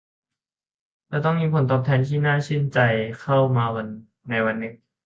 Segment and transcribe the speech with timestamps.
[1.11, 2.79] จะต้องมีผลตอบแทนที่น่าชื่นใจ
[3.19, 3.65] เข้ามา
[4.29, 4.73] ในวันหนึ่ง